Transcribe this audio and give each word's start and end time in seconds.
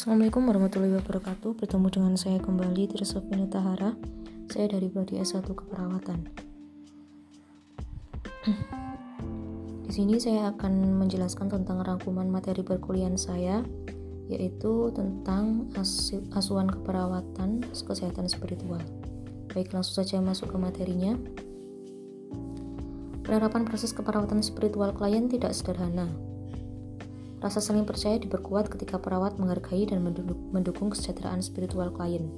Assalamualaikum 0.00 0.48
warahmatullahi 0.48 0.96
wabarakatuh. 0.96 1.60
Bertemu 1.60 1.92
dengan 1.92 2.16
saya 2.16 2.40
kembali 2.40 2.88
Trisopina 2.88 3.44
Tahara. 3.52 3.92
Saya 4.48 4.72
dari 4.72 4.88
prodi 4.88 5.20
S1 5.20 5.44
Keperawatan. 5.44 6.24
Di 9.84 9.92
sini 9.92 10.16
saya 10.16 10.56
akan 10.56 10.96
menjelaskan 10.96 11.52
tentang 11.52 11.84
rangkuman 11.84 12.32
materi 12.32 12.64
perkuliahan 12.64 13.20
saya 13.20 13.60
yaitu 14.32 14.88
tentang 14.96 15.68
asuhan 16.32 16.72
keperawatan 16.72 17.60
kesehatan 17.68 18.24
spiritual. 18.24 18.80
Baik, 19.52 19.76
langsung 19.76 20.00
saja 20.00 20.16
masuk 20.24 20.48
ke 20.48 20.56
materinya. 20.56 21.12
Penerapan 23.20 23.68
proses 23.68 23.92
keperawatan 23.92 24.40
spiritual 24.40 24.96
klien 24.96 25.28
tidak 25.28 25.52
sederhana, 25.52 26.08
Rasa 27.40 27.64
saling 27.64 27.88
percaya 27.88 28.20
diperkuat 28.20 28.68
ketika 28.68 29.00
perawat 29.00 29.40
menghargai 29.40 29.88
dan 29.88 30.04
mendukung 30.52 30.92
kesejahteraan 30.92 31.40
spiritual 31.40 31.88
klien. 31.88 32.28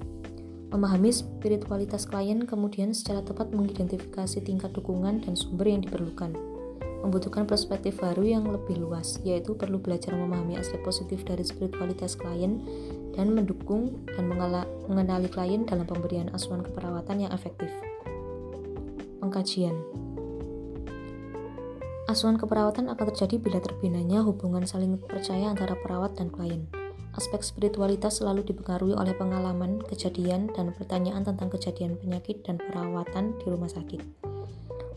Memahami 0.71 1.11
spiritualitas 1.11 2.07
klien 2.07 2.47
kemudian 2.47 2.95
secara 2.95 3.21
tepat 3.21 3.51
mengidentifikasi 3.51 4.39
tingkat 4.41 4.71
dukungan 4.73 5.27
dan 5.27 5.35
sumber 5.35 5.69
yang 5.69 5.83
diperlukan. 5.83 6.33
Membutuhkan 7.03 7.51
perspektif 7.51 7.99
baru 7.99 8.23
yang 8.23 8.47
lebih 8.47 8.79
luas, 8.79 9.19
yaitu 9.27 9.59
perlu 9.59 9.83
belajar 9.83 10.15
memahami 10.15 10.55
aspek 10.55 10.79
positif 10.87 11.27
dari 11.27 11.43
spiritualitas 11.43 12.15
klien 12.15 12.63
dan 13.19 13.35
mendukung 13.35 14.07
dan 14.15 14.31
mengenali 14.87 15.27
klien 15.27 15.67
dalam 15.67 15.83
pemberian 15.83 16.31
asuhan 16.31 16.63
keperawatan 16.63 17.27
yang 17.27 17.35
efektif. 17.35 17.75
Pengkajian 19.19 19.75
Asuhan 22.13 22.37
keperawatan 22.37 22.93
akan 22.93 23.09
terjadi 23.09 23.41
bila 23.41 23.57
terbinanya 23.65 24.21
hubungan 24.21 24.69
saling 24.69 25.01
percaya 25.01 25.49
antara 25.49 25.73
perawat 25.81 26.13
dan 26.13 26.29
klien. 26.29 26.69
Aspek 27.17 27.41
spiritualitas 27.41 28.21
selalu 28.21 28.45
dipengaruhi 28.45 28.93
oleh 28.93 29.17
pengalaman, 29.17 29.81
kejadian, 29.81 30.53
dan 30.53 30.77
pertanyaan 30.77 31.25
tentang 31.25 31.49
kejadian 31.49 31.97
penyakit 31.97 32.45
dan 32.45 32.61
perawatan 32.61 33.33
di 33.41 33.49
rumah 33.49 33.73
sakit. 33.73 34.05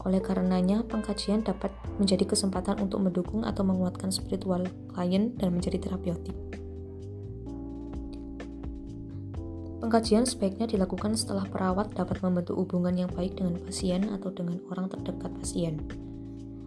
Oleh 0.03 0.19
karenanya, 0.19 0.83
pengkajian 0.83 1.47
dapat 1.47 1.71
menjadi 2.03 2.27
kesempatan 2.27 2.83
untuk 2.83 2.99
mendukung 2.99 3.47
atau 3.47 3.63
menguatkan 3.63 4.11
spiritual 4.11 4.67
klien 4.91 5.31
dan 5.39 5.55
menjadi 5.55 5.87
terapeutik. 5.87 6.35
Pengkajian 9.79 10.27
sebaiknya 10.27 10.67
dilakukan 10.67 11.15
setelah 11.15 11.47
perawat 11.47 11.95
dapat 11.95 12.19
membentuk 12.19 12.59
hubungan 12.59 13.07
yang 13.07 13.11
baik 13.15 13.39
dengan 13.39 13.55
pasien 13.63 14.11
atau 14.11 14.35
dengan 14.35 14.59
orang 14.67 14.91
terdekat 14.91 15.31
pasien. 15.39 16.04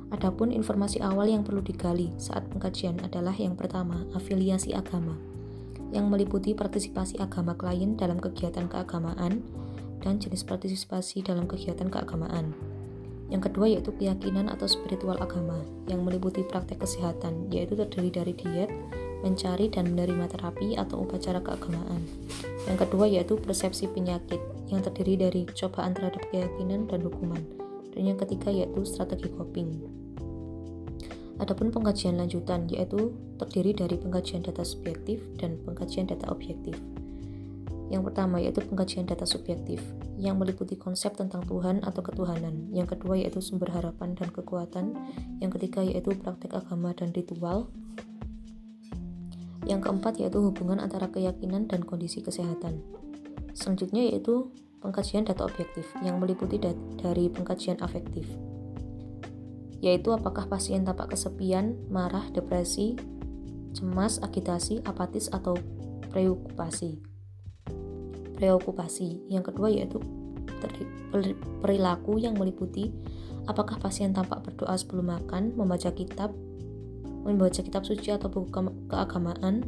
Adapun 0.09 0.49
informasi 0.49 1.05
awal 1.05 1.29
yang 1.29 1.45
perlu 1.45 1.61
digali 1.61 2.09
saat 2.17 2.49
pengkajian 2.49 2.97
adalah 3.05 3.37
yang 3.37 3.53
pertama, 3.53 4.09
afiliasi 4.17 4.73
agama, 4.73 5.13
yang 5.93 6.09
meliputi 6.09 6.57
partisipasi 6.57 7.21
agama 7.21 7.53
klien 7.53 7.93
dalam 7.93 8.17
kegiatan 8.17 8.69
keagamaan 8.73 9.45
dan 10.01 10.17
jenis 10.17 10.49
partisipasi 10.49 11.21
dalam 11.21 11.45
kegiatan 11.45 11.93
keagamaan. 11.93 12.57
Yang 13.29 13.53
kedua 13.53 13.69
yaitu 13.69 13.93
keyakinan 13.93 14.49
atau 14.49 14.65
spiritual 14.65 15.21
agama, 15.21 15.61
yang 15.85 16.01
meliputi 16.01 16.41
praktek 16.41 16.81
kesehatan, 16.81 17.53
yaitu 17.53 17.77
terdiri 17.77 18.09
dari 18.09 18.33
diet, 18.33 18.73
mencari 19.21 19.69
dan 19.69 19.93
menerima 19.93 20.33
terapi 20.33 20.81
atau 20.81 21.05
upacara 21.05 21.45
keagamaan. 21.45 22.01
Yang 22.65 22.89
kedua 22.89 23.05
yaitu 23.05 23.37
persepsi 23.37 23.85
penyakit, 23.93 24.41
yang 24.73 24.81
terdiri 24.81 25.21
dari 25.21 25.43
cobaan 25.45 25.93
terhadap 25.93 26.25
keyakinan 26.33 26.89
dan 26.89 27.05
hukuman. 27.05 27.45
Dan 27.93 28.15
yang 28.15 28.19
ketiga 28.21 28.49
yaitu 28.49 28.81
strategi 28.89 29.29
coping. 29.37 29.98
Adapun 31.39 31.71
pengkajian 31.71 32.19
lanjutan 32.19 32.67
yaitu 32.67 33.15
terdiri 33.39 33.71
dari 33.71 33.95
pengkajian 33.95 34.43
data 34.43 34.67
subjektif 34.67 35.23
dan 35.39 35.55
pengkajian 35.63 36.11
data 36.11 36.27
objektif. 36.35 36.75
Yang 37.89 38.11
pertama 38.11 38.43
yaitu 38.43 38.61
pengkajian 38.67 39.07
data 39.07 39.23
subjektif 39.25 39.81
yang 40.19 40.37
meliputi 40.37 40.75
konsep 40.75 41.15
tentang 41.15 41.47
Tuhan 41.47 41.87
atau 41.87 42.03
ketuhanan. 42.03 42.75
Yang 42.75 42.99
kedua 42.99 43.23
yaitu 43.23 43.39
sumber 43.39 43.71
harapan 43.71 44.19
dan 44.19 44.29
kekuatan. 44.35 44.99
Yang 45.39 45.51
ketiga 45.57 45.87
yaitu 45.87 46.13
praktek 46.19 46.59
agama 46.59 46.91
dan 46.93 47.15
ritual. 47.15 47.71
Yang 49.65 49.89
keempat 49.89 50.19
yaitu 50.19 50.43
hubungan 50.43 50.83
antara 50.83 51.07
keyakinan 51.07 51.71
dan 51.71 51.87
kondisi 51.87 52.19
kesehatan. 52.21 52.83
Selanjutnya 53.55 54.11
yaitu 54.11 54.51
pengkajian 54.83 55.23
data 55.23 55.47
objektif 55.47 55.87
yang 56.03 56.19
meliputi 56.19 56.59
dari 56.99 57.31
pengkajian 57.31 57.79
afektif 57.79 58.27
yaitu 59.79 60.11
apakah 60.11 60.51
pasien 60.51 60.83
tampak 60.83 61.15
kesepian, 61.15 61.79
marah, 61.89 62.27
depresi, 62.35 62.99
cemas, 63.75 64.19
agitasi, 64.19 64.83
apatis, 64.83 65.31
atau 65.31 65.55
preokupasi. 66.11 66.99
Preokupasi. 68.35 69.31
Yang 69.31 69.55
kedua 69.55 69.69
yaitu 69.71 70.03
perilaku 71.63 72.19
yang 72.19 72.35
meliputi 72.35 72.91
apakah 73.47 73.81
pasien 73.81 74.13
tampak 74.13 74.45
berdoa 74.45 74.75
sebelum 74.77 75.15
makan, 75.15 75.55
membaca 75.57 75.89
kitab, 75.95 76.35
membaca 77.25 77.61
kitab 77.63 77.87
suci 77.87 78.13
atau 78.13 78.29
buku 78.29 78.53
keagamaan, 78.91 79.65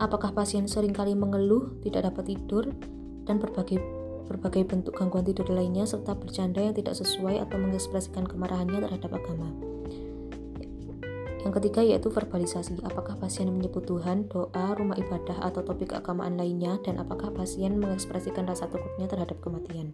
apakah 0.00 0.34
pasien 0.34 0.66
sering 0.66 0.90
kali 0.90 1.14
mengeluh, 1.14 1.78
tidak 1.86 2.10
dapat 2.10 2.34
tidur, 2.34 2.66
dan 3.22 3.38
berbagai 3.38 4.01
berbagai 4.26 4.66
bentuk 4.66 4.94
gangguan 4.98 5.26
tidur 5.26 5.50
lainnya, 5.50 5.86
serta 5.86 6.14
bercanda 6.14 6.62
yang 6.62 6.74
tidak 6.74 6.98
sesuai 6.98 7.42
atau 7.42 7.56
mengekspresikan 7.58 8.26
kemarahannya 8.26 8.82
terhadap 8.82 9.10
agama. 9.18 9.50
Yang 11.42 11.52
ketiga 11.58 11.82
yaitu 11.82 12.08
verbalisasi. 12.08 12.86
Apakah 12.86 13.18
pasien 13.18 13.50
menyebut 13.50 13.82
Tuhan, 13.82 14.30
doa, 14.30 14.78
rumah 14.78 14.94
ibadah, 14.94 15.42
atau 15.42 15.66
topik 15.66 15.90
keagamaan 15.90 16.38
lainnya, 16.38 16.78
dan 16.86 17.02
apakah 17.02 17.34
pasien 17.34 17.82
mengekspresikan 17.82 18.46
rasa 18.46 18.70
takutnya 18.70 19.10
terhadap 19.10 19.42
kematian. 19.42 19.90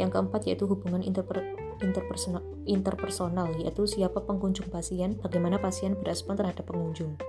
Yang 0.00 0.16
keempat 0.16 0.48
yaitu 0.48 0.64
hubungan 0.64 1.04
interper, 1.04 1.44
interpersonal, 1.84 2.40
interpersonal, 2.64 3.52
yaitu 3.60 3.84
siapa 3.84 4.24
pengunjung 4.24 4.72
pasien, 4.72 5.20
bagaimana 5.20 5.60
pasien 5.60 5.92
berespon 5.92 6.40
terhadap 6.40 6.64
pengunjung, 6.64 7.20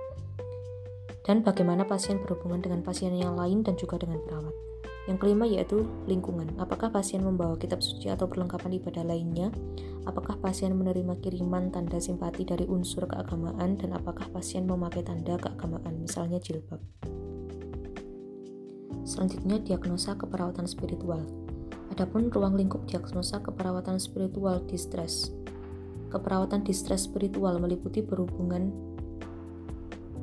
dan 1.28 1.44
bagaimana 1.44 1.84
pasien 1.84 2.24
berhubungan 2.24 2.64
dengan 2.64 2.80
pasien 2.80 3.12
yang 3.12 3.36
lain 3.36 3.60
dan 3.60 3.76
juga 3.76 4.00
dengan 4.00 4.24
perawat. 4.24 4.73
Yang 5.04 5.18
kelima 5.20 5.44
yaitu 5.44 5.84
lingkungan. 6.08 6.56
Apakah 6.56 6.88
pasien 6.88 7.20
membawa 7.20 7.60
kitab 7.60 7.84
suci 7.84 8.08
atau 8.08 8.24
perlengkapan 8.24 8.80
ibadah 8.80 9.04
lainnya? 9.04 9.52
Apakah 10.08 10.40
pasien 10.40 10.72
menerima 10.72 11.20
kiriman 11.20 11.68
tanda 11.68 12.00
simpati 12.00 12.44
dari 12.44 12.64
unsur 12.64 13.04
keagamaan 13.08 13.76
dan 13.76 13.96
apakah 13.96 14.28
pasien 14.32 14.64
memakai 14.64 15.04
tanda 15.04 15.36
keagamaan, 15.36 16.00
misalnya 16.00 16.40
jilbab? 16.40 16.80
Selanjutnya 19.04 19.60
diagnosa 19.60 20.16
keperawatan 20.16 20.64
spiritual. 20.64 21.20
Adapun 21.92 22.32
ruang 22.32 22.56
lingkup 22.56 22.88
diagnosa 22.88 23.44
keperawatan 23.44 24.00
spiritual 24.00 24.64
distress. 24.64 25.28
Keperawatan 26.08 26.64
distress 26.64 27.04
spiritual 27.04 27.60
meliputi 27.60 28.00
berhubungan 28.00 28.72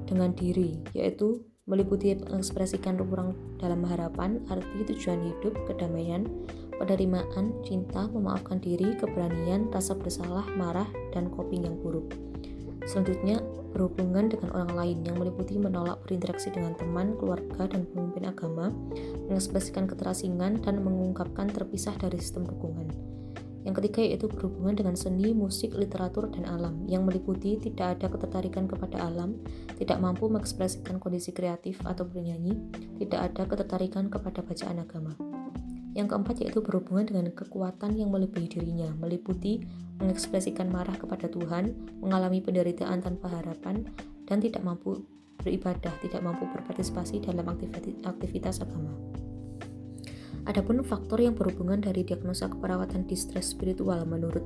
dengan 0.10 0.34
diri, 0.34 0.82
yaitu 0.98 1.46
meliputi 1.72 2.12
mengekspresikan 2.20 3.00
ruang 3.00 3.32
dalam 3.64 3.88
harapan, 3.88 4.44
arti 4.52 4.84
tujuan 4.92 5.24
hidup, 5.24 5.56
kedamaian, 5.72 6.28
penerimaan, 6.76 7.56
cinta, 7.64 8.12
memaafkan 8.12 8.60
diri, 8.60 8.92
keberanian, 9.00 9.72
rasa 9.72 9.96
bersalah, 9.96 10.44
marah, 10.60 10.92
dan 11.16 11.32
coping 11.32 11.64
yang 11.64 11.80
buruk. 11.80 12.12
Selanjutnya, 12.84 13.40
berhubungan 13.72 14.28
dengan 14.28 14.52
orang 14.52 14.74
lain 14.76 14.98
yang 15.08 15.16
meliputi 15.16 15.56
menolak 15.56 16.04
berinteraksi 16.04 16.52
dengan 16.52 16.76
teman, 16.76 17.16
keluarga, 17.16 17.72
dan 17.72 17.88
pemimpin 17.88 18.28
agama, 18.28 18.68
mengekspresikan 19.32 19.88
keterasingan, 19.88 20.60
dan 20.60 20.84
mengungkapkan 20.84 21.48
terpisah 21.48 21.96
dari 21.96 22.20
sistem 22.20 22.52
dukungan. 22.52 22.92
Yang 23.62 23.84
ketiga 23.84 24.02
yaitu 24.02 24.26
berhubungan 24.26 24.74
dengan 24.74 24.96
seni, 24.98 25.38
musik, 25.38 25.78
literatur, 25.78 26.34
dan 26.34 26.50
alam 26.50 26.82
yang 26.90 27.06
meliputi 27.06 27.62
tidak 27.62 27.98
ada 28.00 28.10
ketertarikan 28.10 28.66
kepada 28.66 29.06
alam, 29.06 29.38
tidak 29.78 30.02
mampu 30.02 30.26
mengekspresikan 30.26 30.98
kondisi 30.98 31.30
kreatif 31.30 31.78
atau 31.86 32.10
bernyanyi, 32.10 32.58
tidak 32.98 33.32
ada 33.32 33.46
ketertarikan 33.46 34.10
kepada 34.10 34.42
bacaan 34.42 34.82
agama. 34.82 35.14
Yang 35.94 36.08
keempat 36.16 36.36
yaitu 36.42 36.60
berhubungan 36.64 37.06
dengan 37.06 37.26
kekuatan 37.36 38.00
yang 38.00 38.10
melebihi 38.10 38.48
dirinya, 38.48 38.90
meliputi 38.98 39.62
mengekspresikan 40.00 40.72
marah 40.72 40.96
kepada 40.98 41.30
Tuhan, 41.30 41.76
mengalami 42.02 42.42
penderitaan 42.42 43.04
tanpa 43.04 43.30
harapan, 43.30 43.86
dan 44.26 44.40
tidak 44.40 44.64
mampu 44.64 45.04
beribadah, 45.44 45.92
tidak 46.02 46.22
mampu 46.24 46.48
berpartisipasi 46.50 47.22
dalam 47.22 47.46
aktivitas 48.08 48.64
agama. 48.64 48.94
Adapun 50.50 50.82
faktor 50.82 51.22
yang 51.22 51.38
berhubungan 51.38 51.82
dari 51.82 52.02
diagnosa 52.02 52.50
keperawatan 52.50 53.06
distress 53.06 53.54
spiritual 53.54 54.02
menurut 54.10 54.42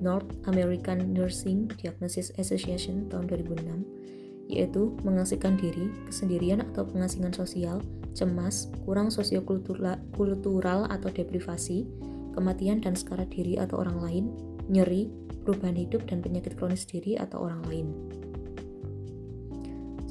North 0.00 0.28
American 0.48 1.16
Nursing 1.16 1.72
Diagnosis 1.80 2.32
Association 2.36 3.08
tahun 3.08 3.28
2006 3.32 4.10
yaitu 4.50 4.98
mengasingkan 5.06 5.54
diri, 5.54 5.86
kesendirian 6.10 6.66
atau 6.74 6.82
pengasingan 6.82 7.30
sosial, 7.30 7.78
cemas, 8.18 8.66
kurang 8.82 9.06
sosiokultural 9.14 10.90
atau 10.90 11.08
deprivasi, 11.14 11.86
kematian 12.34 12.82
dan 12.82 12.98
sekarat 12.98 13.30
diri 13.30 13.62
atau 13.62 13.78
orang 13.78 14.02
lain, 14.02 14.24
nyeri, 14.66 15.06
perubahan 15.46 15.78
hidup 15.78 16.02
dan 16.10 16.18
penyakit 16.18 16.58
kronis 16.58 16.82
diri 16.82 17.14
atau 17.14 17.46
orang 17.46 17.62
lain. 17.70 17.88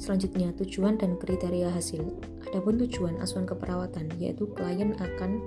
Selanjutnya, 0.00 0.56
tujuan 0.56 0.96
dan 0.96 1.20
kriteria 1.20 1.68
hasil. 1.76 2.00
Adapun 2.50 2.82
tujuan 2.82 3.14
asuhan 3.22 3.46
keperawatan 3.46 4.10
yaitu 4.18 4.50
klien 4.58 4.98
akan 4.98 5.38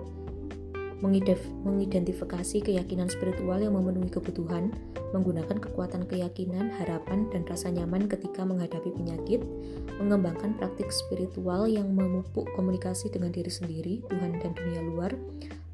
mengidentifikasi 1.03 2.63
keyakinan 2.63 3.11
spiritual 3.11 3.59
yang 3.59 3.75
memenuhi 3.75 4.07
kebutuhan, 4.07 4.71
menggunakan 5.11 5.59
kekuatan 5.59 6.07
keyakinan, 6.07 6.71
harapan, 6.79 7.27
dan 7.27 7.43
rasa 7.43 7.67
nyaman 7.67 8.07
ketika 8.07 8.47
menghadapi 8.47 8.87
penyakit, 8.95 9.43
mengembangkan 9.99 10.55
praktik 10.55 10.87
spiritual 10.95 11.67
yang 11.67 11.91
memupuk 11.91 12.47
komunikasi 12.55 13.11
dengan 13.11 13.35
diri 13.35 13.51
sendiri, 13.51 13.99
Tuhan, 14.07 14.39
dan 14.39 14.55
dunia 14.55 14.79
luar, 14.79 15.11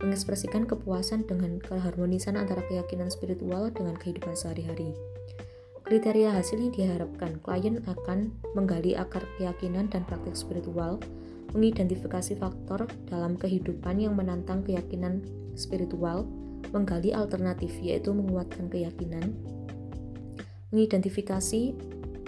mengekspresikan 0.01 0.65
kepuasan 0.65 1.29
dengan 1.29 1.61
keharmonisan 1.61 2.33
antara 2.33 2.65
keyakinan 2.65 3.13
spiritual 3.13 3.69
dengan 3.69 3.93
kehidupan 4.01 4.33
sehari-hari. 4.33 4.97
Kriteria 5.89 6.37
hasil 6.37 6.61
yang 6.61 6.69
diharapkan, 6.69 7.41
klien 7.41 7.81
akan 7.89 8.29
menggali 8.53 8.93
akar 8.93 9.25
keyakinan 9.41 9.89
dan 9.89 10.05
praktik 10.05 10.37
spiritual, 10.37 11.01
mengidentifikasi 11.57 12.37
faktor 12.37 12.85
dalam 13.09 13.33
kehidupan 13.33 13.97
yang 13.97 14.13
menantang 14.13 14.61
keyakinan 14.61 15.25
spiritual, 15.57 16.29
menggali 16.69 17.09
alternatif 17.09 17.73
yaitu 17.81 18.13
menguatkan 18.13 18.69
keyakinan, 18.69 19.33
mengidentifikasi 20.69 21.73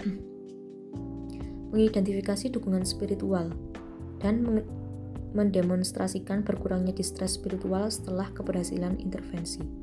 mengidentifikasi 1.70 2.50
dukungan 2.50 2.82
spiritual 2.82 3.54
dan 4.18 4.42
mendemonstrasikan 5.38 6.42
berkurangnya 6.42 6.98
distress 6.98 7.38
spiritual 7.38 7.86
setelah 7.94 8.26
keberhasilan 8.34 8.98
intervensi. 8.98 9.81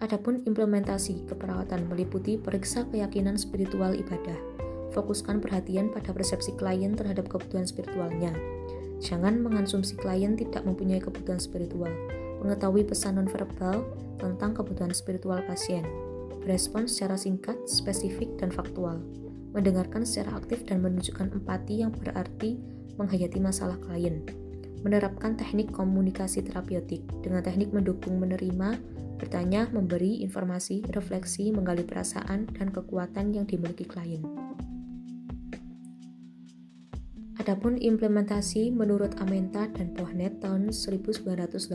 Adapun 0.00 0.40
implementasi 0.48 1.28
keperawatan 1.28 1.84
meliputi 1.92 2.40
periksa 2.40 2.88
keyakinan 2.88 3.36
spiritual 3.36 3.92
ibadah, 3.92 4.36
fokuskan 4.96 5.44
perhatian 5.44 5.92
pada 5.92 6.16
persepsi 6.16 6.56
klien 6.56 6.96
terhadap 6.96 7.28
kebutuhan 7.28 7.68
spiritualnya. 7.68 8.32
Jangan 9.00 9.44
mengansumsi 9.44 10.00
klien 10.00 10.40
tidak 10.40 10.64
mempunyai 10.64 11.04
kebutuhan 11.04 11.36
spiritual. 11.36 11.92
Mengetahui 12.40 12.88
pesan 12.88 13.20
nonverbal 13.20 13.84
tentang 14.16 14.56
kebutuhan 14.56 14.96
spiritual 14.96 15.44
pasien. 15.44 15.84
Berespon 16.40 16.88
secara 16.88 17.20
singkat, 17.20 17.56
spesifik, 17.68 18.40
dan 18.40 18.48
faktual. 18.48 19.04
Mendengarkan 19.52 20.08
secara 20.08 20.40
aktif 20.40 20.64
dan 20.64 20.80
menunjukkan 20.80 21.36
empati 21.36 21.84
yang 21.84 21.92
berarti 21.92 22.56
menghayati 22.96 23.36
masalah 23.36 23.76
klien. 23.84 24.24
Menerapkan 24.80 25.36
teknik 25.36 25.76
komunikasi 25.76 26.40
terapeutik 26.40 27.04
dengan 27.20 27.44
teknik 27.44 27.68
mendukung 27.76 28.16
menerima, 28.16 28.80
bertanya, 29.20 29.68
memberi 29.68 30.24
informasi, 30.24 30.80
refleksi, 30.96 31.52
menggali 31.52 31.84
perasaan, 31.84 32.48
dan 32.56 32.72
kekuatan 32.72 33.36
yang 33.36 33.44
dimiliki 33.44 33.84
klien. 33.84 34.39
Adapun 37.50 37.82
implementasi 37.82 38.70
menurut 38.70 39.18
Amenta 39.18 39.66
dan 39.74 39.90
Pohnet 39.90 40.38
tahun 40.38 40.70
1986, 40.70 41.74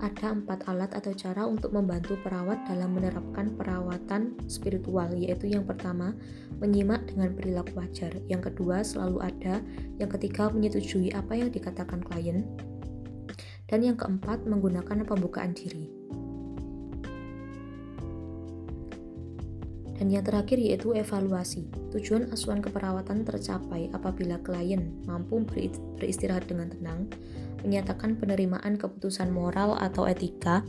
ada 0.00 0.26
empat 0.32 0.64
alat 0.64 0.88
atau 0.96 1.12
cara 1.12 1.44
untuk 1.44 1.76
membantu 1.76 2.16
perawat 2.24 2.64
dalam 2.64 2.96
menerapkan 2.96 3.52
perawatan 3.60 4.32
spiritual, 4.48 5.12
yaitu 5.12 5.52
yang 5.52 5.68
pertama, 5.68 6.16
menyimak 6.64 7.04
dengan 7.04 7.36
perilaku 7.36 7.76
wajar, 7.76 8.08
yang 8.24 8.40
kedua, 8.40 8.80
selalu 8.80 9.36
ada, 9.36 9.60
yang 10.00 10.08
ketiga, 10.08 10.48
menyetujui 10.48 11.12
apa 11.12 11.36
yang 11.36 11.52
dikatakan 11.52 12.00
klien, 12.00 12.40
dan 13.68 13.84
yang 13.84 14.00
keempat, 14.00 14.48
menggunakan 14.48 15.04
pembukaan 15.04 15.52
diri. 15.52 16.03
Dan 19.94 20.10
yang 20.10 20.26
terakhir 20.26 20.58
yaitu 20.58 20.90
evaluasi. 20.90 21.70
Tujuan 21.94 22.30
asuhan 22.34 22.58
keperawatan 22.58 23.22
tercapai 23.22 23.90
apabila 23.94 24.42
klien 24.42 24.90
mampu 25.06 25.46
beristirahat 25.96 26.50
dengan 26.50 26.74
tenang, 26.74 27.06
menyatakan 27.62 28.18
penerimaan 28.18 28.76
keputusan 28.76 29.30
moral 29.30 29.78
atau 29.78 30.04
etika, 30.04 30.66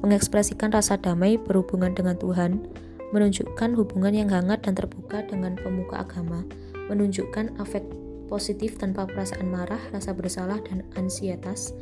mengekspresikan 0.00 0.70
rasa 0.70 0.96
damai 0.96 1.36
berhubungan 1.36 1.92
dengan 1.92 2.14
Tuhan, 2.16 2.70
menunjukkan 3.10 3.74
hubungan 3.74 4.14
yang 4.14 4.30
hangat 4.30 4.64
dan 4.64 4.78
terbuka 4.78 5.26
dengan 5.26 5.58
pemuka 5.58 6.06
agama, 6.06 6.44
menunjukkan 6.88 7.58
afek 7.60 7.84
positif 8.28 8.76
tanpa 8.76 9.08
perasaan 9.08 9.48
marah, 9.48 9.80
rasa 9.90 10.12
bersalah, 10.12 10.60
dan 10.68 10.84
ansietas, 10.94 11.72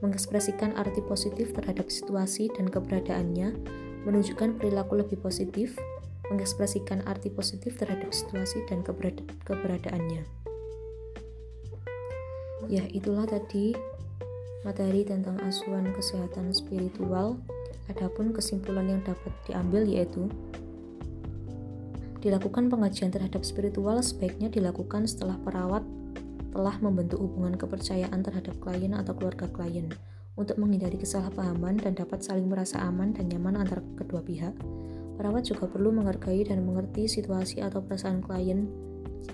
mengekspresikan 0.00 0.72
arti 0.78 1.02
positif 1.02 1.50
terhadap 1.52 1.90
situasi 1.90 2.48
dan 2.54 2.70
keberadaannya, 2.70 3.52
menunjukkan 4.06 4.62
perilaku 4.62 5.02
lebih 5.02 5.18
positif, 5.18 5.74
mengekspresikan 6.32 7.04
arti 7.06 7.30
positif 7.30 7.78
terhadap 7.78 8.10
situasi 8.10 8.64
dan 8.66 8.82
keberada 8.82 9.22
keberadaannya. 9.46 10.26
Ya, 12.66 12.82
itulah 12.90 13.30
tadi 13.30 13.78
materi 14.66 15.06
tentang 15.06 15.38
asuhan 15.46 15.94
kesehatan 15.94 16.50
spiritual. 16.50 17.38
Adapun 17.86 18.34
kesimpulan 18.34 18.90
yang 18.90 19.02
dapat 19.06 19.30
diambil 19.46 19.86
yaitu 19.86 20.26
dilakukan 22.18 22.66
pengajian 22.66 23.14
terhadap 23.14 23.46
spiritual 23.46 24.02
sebaiknya 24.02 24.50
dilakukan 24.50 25.06
setelah 25.06 25.38
perawat 25.38 25.86
telah 26.50 26.74
membentuk 26.82 27.22
hubungan 27.22 27.54
kepercayaan 27.54 28.26
terhadap 28.26 28.58
klien 28.58 28.96
atau 28.98 29.14
keluarga 29.14 29.46
klien 29.46 29.86
untuk 30.34 30.58
menghindari 30.58 30.98
kesalahpahaman 30.98 31.78
dan 31.78 31.94
dapat 31.94 32.26
saling 32.26 32.50
merasa 32.50 32.82
aman 32.82 33.14
dan 33.14 33.30
nyaman 33.30 33.62
antara 33.62 33.84
kedua 33.94 34.24
pihak. 34.24 34.56
Perawat 35.16 35.48
juga 35.48 35.64
perlu 35.64 35.90
menghargai 35.96 36.44
dan 36.44 36.62
mengerti 36.62 37.08
situasi 37.08 37.64
atau 37.64 37.80
perasaan 37.80 38.20
klien. 38.20 38.68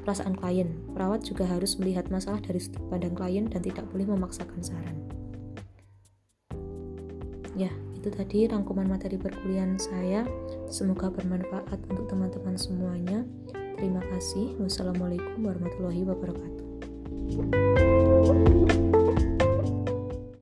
Perasaan 0.06 0.38
klien. 0.38 0.70
Perawat 0.94 1.26
juga 1.26 1.44
harus 1.44 1.76
melihat 1.76 2.06
masalah 2.08 2.38
dari 2.38 2.62
sudut 2.62 2.82
pandang 2.86 3.12
klien 3.12 3.50
dan 3.50 3.60
tidak 3.60 3.84
boleh 3.90 4.06
memaksakan 4.06 4.62
saran. 4.62 4.96
Ya, 7.58 7.68
itu 7.98 8.08
tadi 8.08 8.48
rangkuman 8.48 8.88
materi 8.88 9.20
perkuliahan 9.20 9.76
saya. 9.76 10.24
Semoga 10.72 11.12
bermanfaat 11.12 11.82
untuk 11.92 12.08
teman-teman 12.08 12.56
semuanya. 12.56 13.26
Terima 13.76 14.00
kasih. 14.08 14.56
Wassalamualaikum 14.62 15.42
warahmatullahi 15.42 16.06
wabarakatuh. 16.06 17.81